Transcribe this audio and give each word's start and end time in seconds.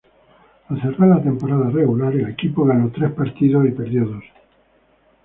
Al 0.69 0.81
cerrar 0.81 1.09
la 1.09 1.21
temporada 1.21 1.69
regular, 1.69 2.11
el 2.15 2.27
equipo 2.27 2.65
ganó 2.65 2.91
tres 2.91 3.11
partidos 3.11 3.67
y 3.67 3.71
perdió 3.71 4.07
dos. 4.07 4.23